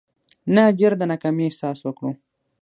[0.55, 2.11] نه ډېر د ناکامي احساس وکړو.